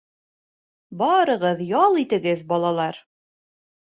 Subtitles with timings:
[1.01, 2.99] —Барығыҙ, ял итегеҙ, балалар.